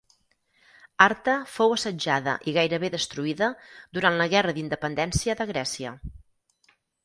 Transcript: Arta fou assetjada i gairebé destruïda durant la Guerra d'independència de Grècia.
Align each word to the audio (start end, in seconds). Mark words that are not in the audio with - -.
Arta 1.05 1.35
fou 1.57 1.75
assetjada 1.75 2.33
i 2.49 2.55
gairebé 2.57 2.91
destruïda 2.95 3.51
durant 3.99 4.19
la 4.23 4.29
Guerra 4.35 4.59
d'independència 4.59 5.41
de 5.43 5.51
Grècia. 5.55 5.97